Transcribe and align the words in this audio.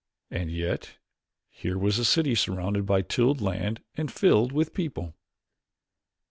And 0.31 0.49
yet, 0.51 0.97
here 1.47 1.77
was 1.77 1.97
the 1.97 2.05
city 2.05 2.33
surrounded 2.33 2.87
by 2.87 3.03
tilled 3.03 3.39
land 3.39 3.83
and 3.93 4.11
filled 4.11 4.51
with 4.51 4.73
people! 4.73 5.13